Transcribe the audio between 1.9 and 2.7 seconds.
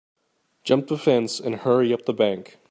up the bank.